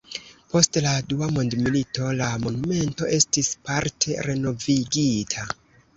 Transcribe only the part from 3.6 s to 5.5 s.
parte renovigita.